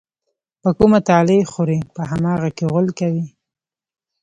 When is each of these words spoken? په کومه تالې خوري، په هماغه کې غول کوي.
په 0.61 0.69
کومه 0.77 0.99
تالې 1.07 1.39
خوري، 1.51 1.79
په 1.95 2.01
هماغه 2.11 2.49
کې 2.57 2.65
غول 2.71 2.87
کوي. 2.99 3.25